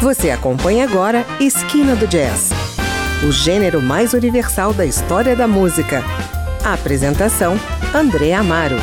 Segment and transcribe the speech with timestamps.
[0.00, 2.48] Você acompanha agora Esquina do Jazz,
[3.22, 6.02] o gênero mais universal da história da música.
[6.64, 7.54] A apresentação:
[7.94, 8.76] André Amaro.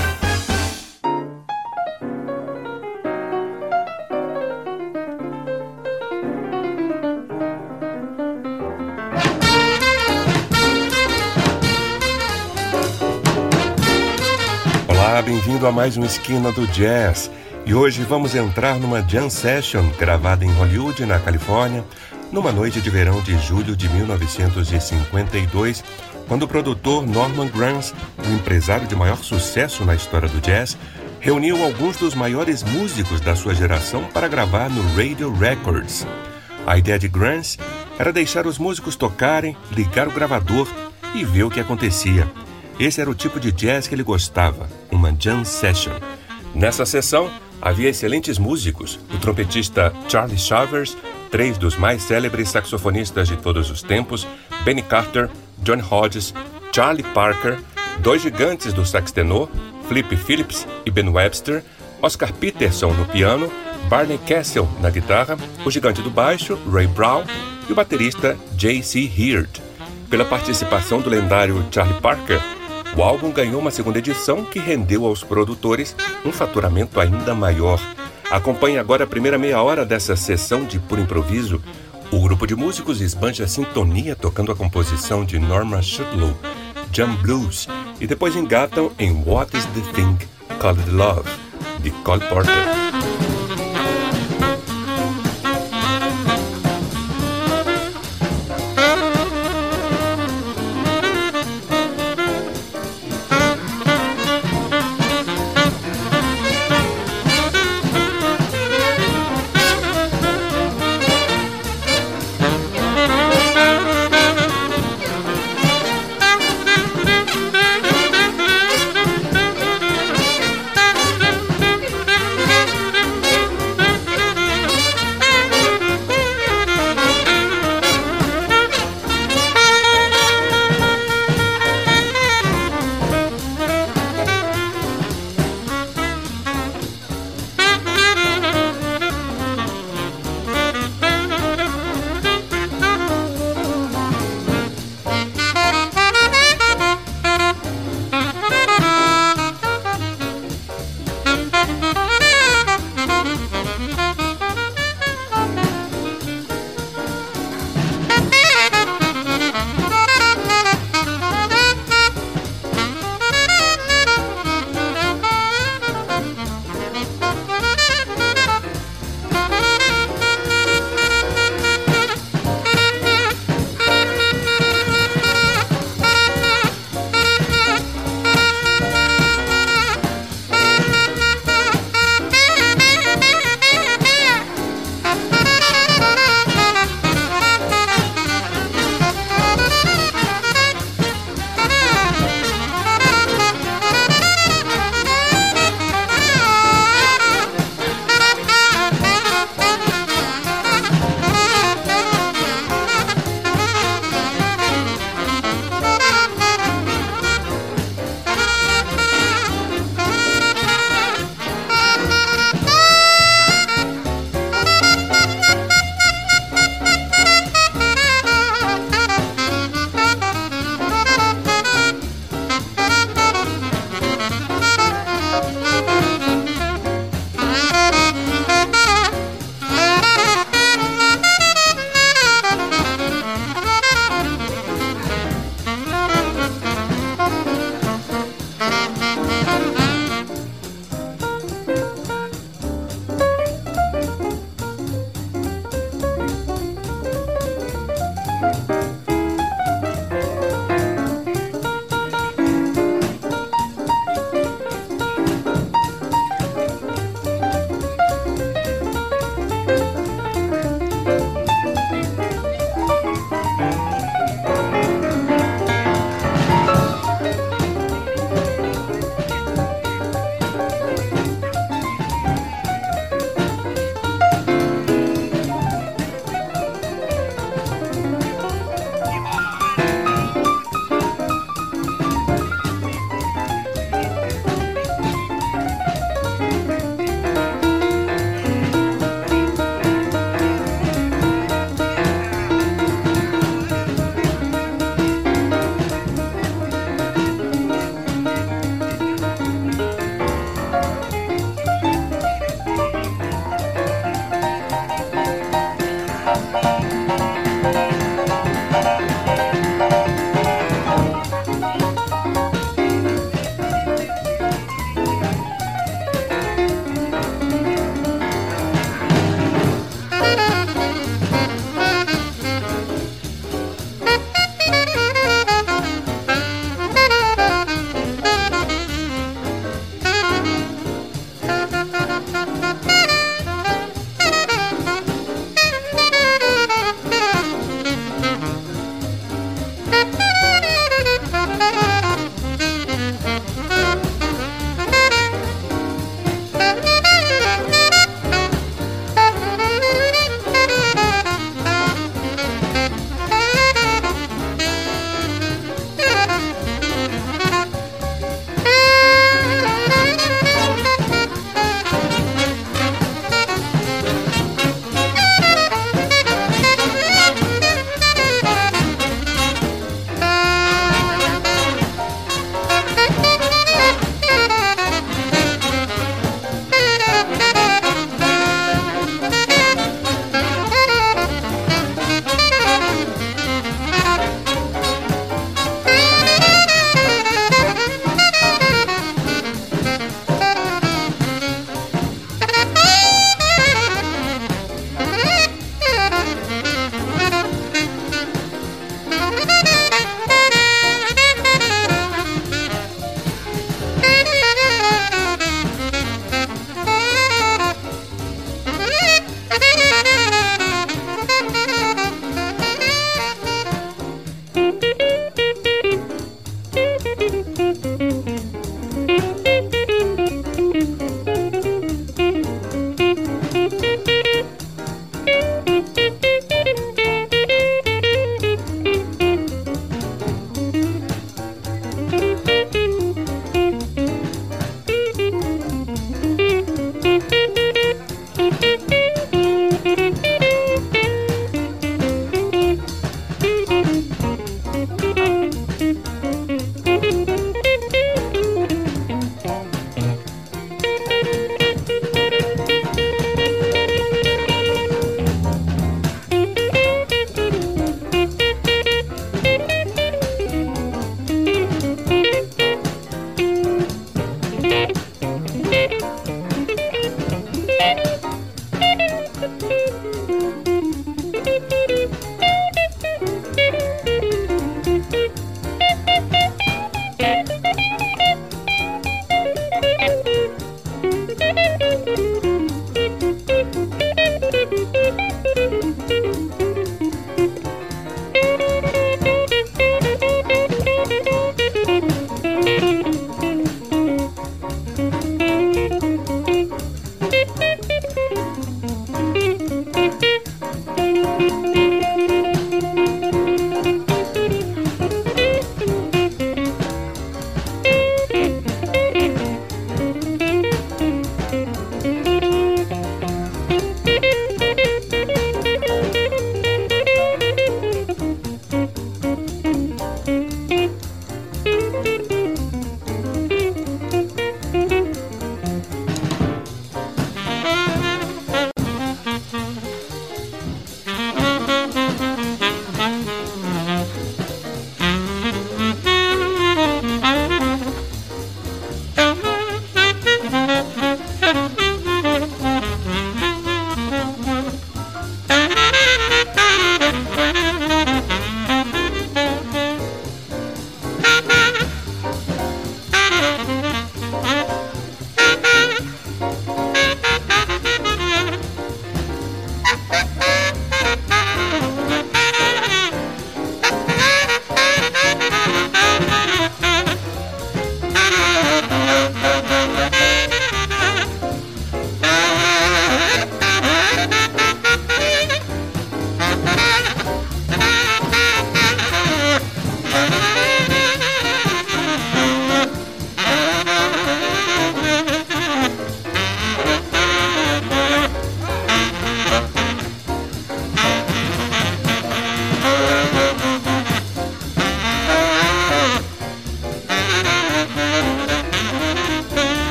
[14.87, 17.31] Olá, bem-vindo a mais uma Esquina do Jazz.
[17.67, 21.83] E hoje vamos entrar numa jam session gravada em Hollywood, na Califórnia,
[22.31, 25.83] numa noite de verão de julho de 1952,
[26.29, 27.93] quando o produtor Norman Granz,
[28.25, 30.77] o empresário de maior sucesso na história do jazz,
[31.19, 36.07] reuniu alguns dos maiores músicos da sua geração para gravar no Radio Records.
[36.65, 37.59] A ideia de Granz
[37.99, 40.69] era deixar os músicos tocarem, ligar o gravador
[41.13, 42.31] e ver o que acontecia.
[42.79, 45.91] Esse era o tipo de jazz que ele gostava, uma jam session.
[46.55, 47.29] Nessa sessão,
[47.61, 50.97] havia excelentes músicos, o trompetista Charlie Shavers,
[51.29, 54.27] três dos mais célebres saxofonistas de todos os tempos,
[54.63, 56.33] Benny Carter, John Hodges,
[56.73, 57.59] Charlie Parker,
[57.99, 59.49] dois gigantes do sax tenor,
[59.87, 61.63] Flip Phillips e Ben Webster,
[62.01, 63.51] Oscar Peterson no piano,
[63.89, 67.23] Barney Kessel na guitarra, o gigante do baixo, Ray Brown,
[67.67, 69.11] e o baterista J.C.
[69.17, 69.61] Heard.
[70.09, 72.39] Pela participação do lendário Charlie Parker,
[72.95, 77.79] o álbum ganhou uma segunda edição que rendeu aos produtores um faturamento ainda maior.
[78.29, 81.61] Acompanhe agora a primeira meia hora dessa sessão de puro improviso.
[82.11, 86.35] O grupo de músicos esbanja a sintonia tocando a composição de Norma Shutlow,
[86.91, 87.67] Jam Blues,
[87.99, 90.17] e depois engatam em What is the Thing
[90.59, 91.29] Called Love,
[91.79, 92.86] de Cole Porter.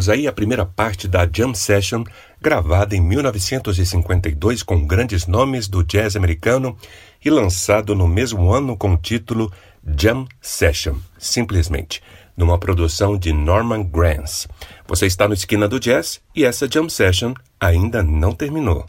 [0.00, 2.04] Ouvimos aí a primeira parte da Jam Session,
[2.40, 6.74] gravada em 1952 com grandes nomes do jazz americano
[7.22, 9.52] e lançado no mesmo ano com o título
[9.84, 12.02] Jam Session, simplesmente,
[12.34, 14.48] numa produção de Norman Granz.
[14.88, 18.86] Você está no Esquina do Jazz e essa Jam Session ainda não terminou.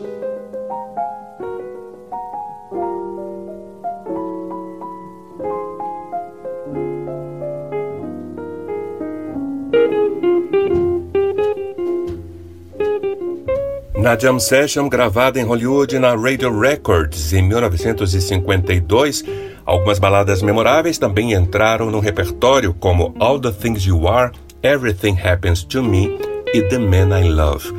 [14.02, 19.24] Na Jam Session, gravada em Hollywood na Radio Records em 1952,
[19.64, 24.32] algumas baladas memoráveis também entraram no repertório, como All the Things You Are,
[24.64, 26.18] Everything Happens to Me
[26.52, 27.72] e The Man I Love.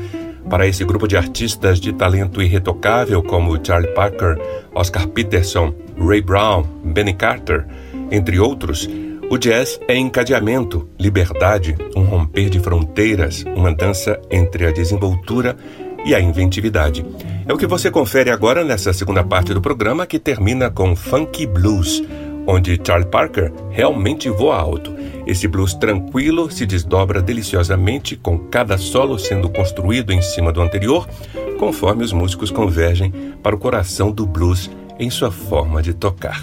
[0.49, 4.39] Para esse grupo de artistas de talento irretocável como Charlie Parker,
[4.77, 7.67] Oscar Peterson, Ray Brown, Benny Carter,
[8.13, 8.89] entre outros,
[9.29, 15.57] o jazz é encadeamento, liberdade, um romper de fronteiras, uma dança entre a desenvoltura
[16.05, 17.05] e a inventividade.
[17.47, 21.47] É o que você confere agora nessa segunda parte do programa que termina com Funky
[21.47, 22.03] Blues,
[22.47, 24.95] onde Charlie Parker realmente voa alto.
[25.27, 31.09] Esse blues tranquilo se desdobra deliciosamente com cada solo sendo construído em cima do anterior,
[31.59, 33.13] conforme os músicos convergem
[33.43, 36.41] para o coração do blues em sua forma de tocar.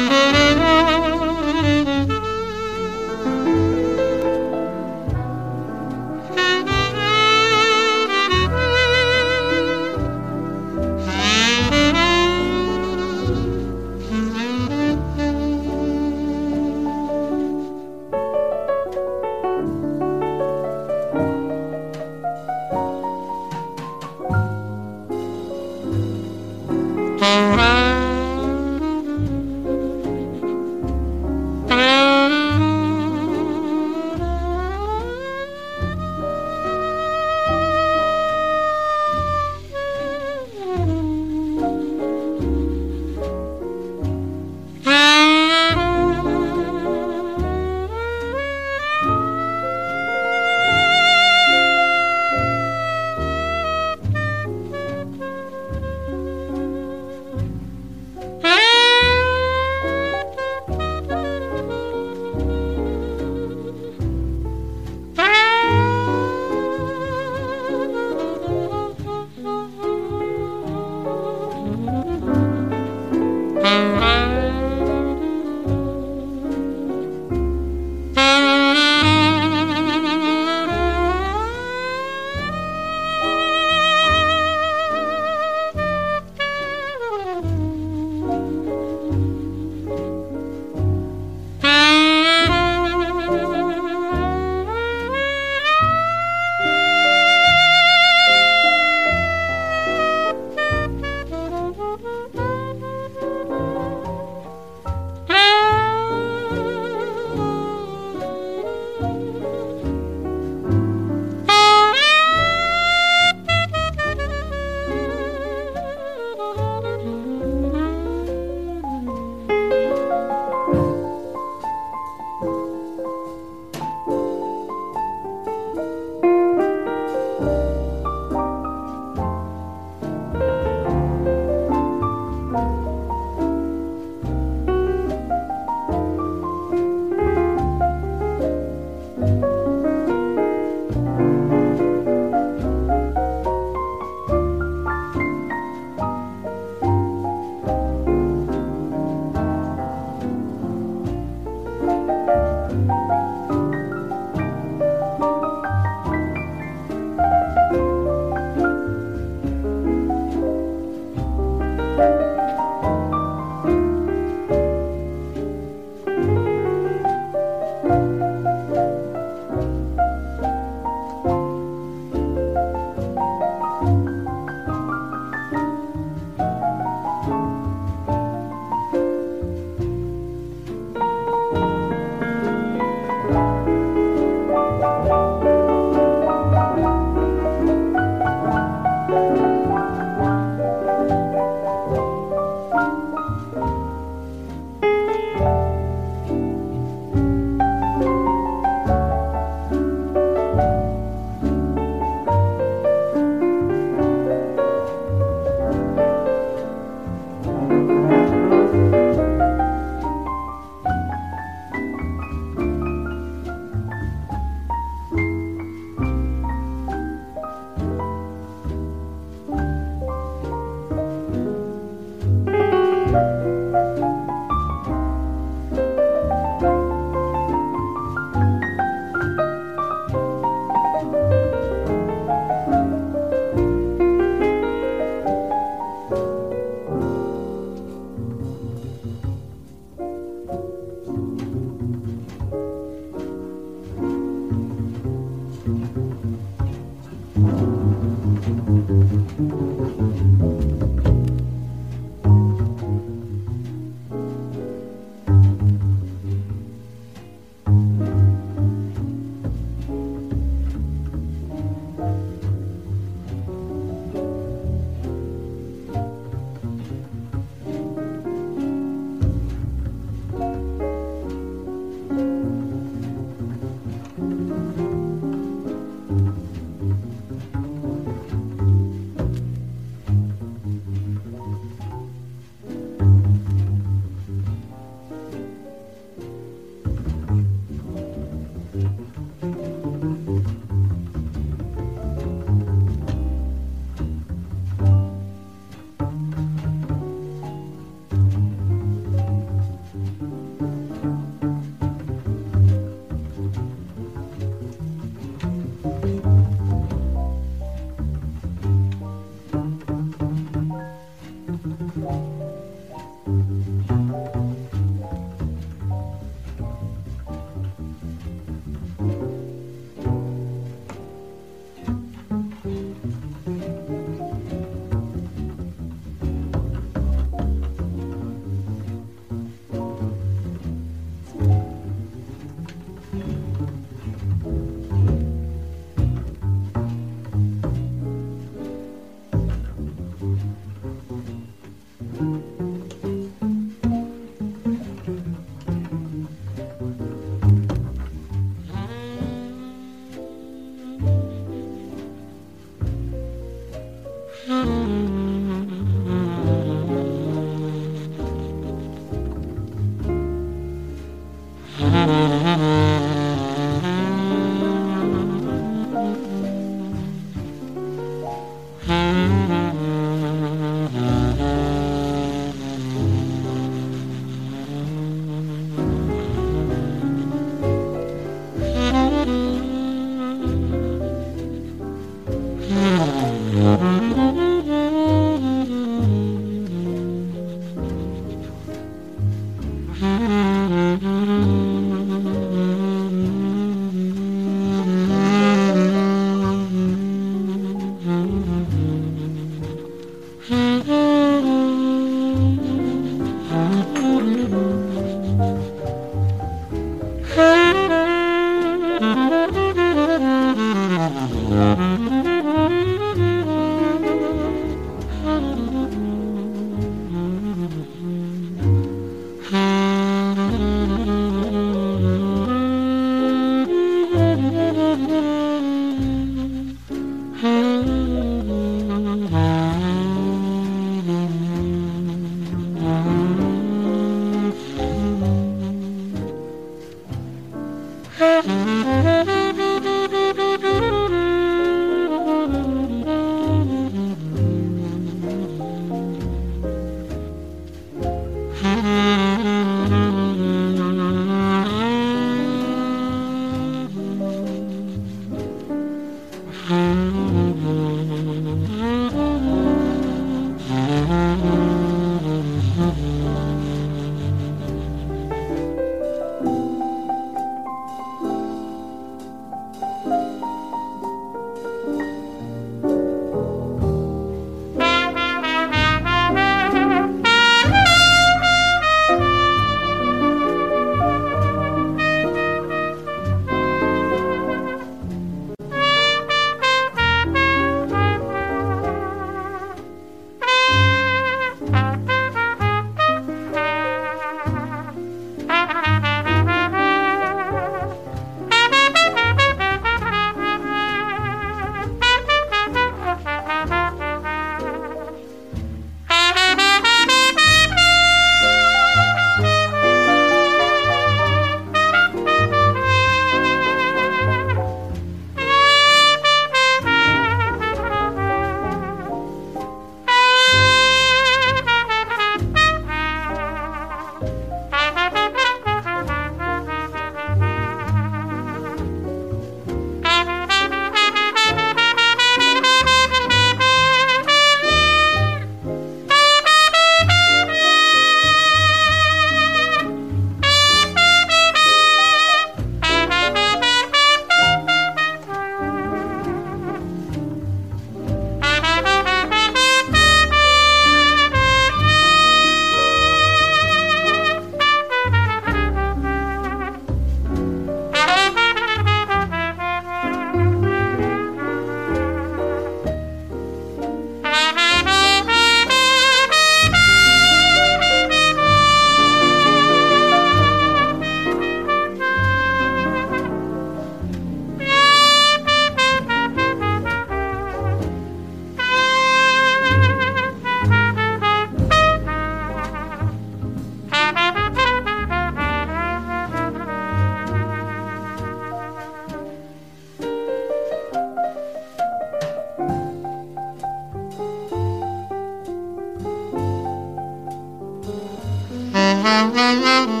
[599.03, 600.00] Mm-hmm.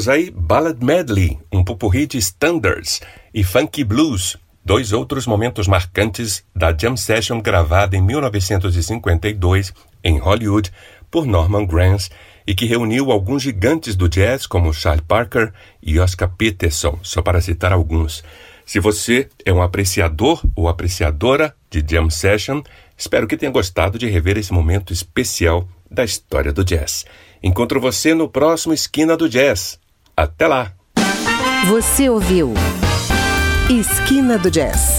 [0.00, 3.02] Ouvimos aí Ballad Medley, um pupurri de standards,
[3.34, 4.34] e Funky Blues,
[4.64, 10.72] dois outros momentos marcantes da Jam Session gravada em 1952 em Hollywood
[11.10, 12.10] por Norman Granz
[12.46, 17.42] e que reuniu alguns gigantes do jazz como Charlie Parker e Oscar Peterson, só para
[17.42, 18.24] citar alguns.
[18.64, 22.62] Se você é um apreciador ou apreciadora de Jam Session,
[22.96, 27.04] espero que tenha gostado de rever esse momento especial da história do jazz.
[27.42, 29.79] Encontro você no próximo Esquina do Jazz.
[30.20, 30.72] Até lá!
[31.66, 32.52] Você ouviu
[33.70, 34.98] Esquina do Jazz